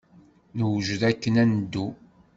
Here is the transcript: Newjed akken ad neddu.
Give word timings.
Newjed 0.57 1.01
akken 1.09 1.35
ad 1.43 1.47
neddu. 1.51 1.87